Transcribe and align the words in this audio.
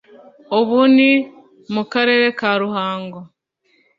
ubu 0.59 0.79
ni 0.95 1.11
mu 1.73 1.83
Karere 1.91 2.25
ka 2.39 2.51
Ruhango 2.61 3.19